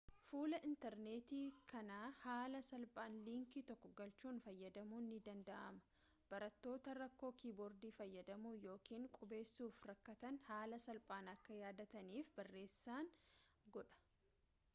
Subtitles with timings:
[0.27, 8.53] fuula intarneetii kana haala salphaan liinkii tokko galchuun fayyadamuun ni danda'ama barattoota rakkoo kiiboordii fayyadamuu
[8.63, 13.13] yookaan qubeessuuf rakkatanhaala salphaan akka yaadataniif barreessan
[13.77, 14.05] godha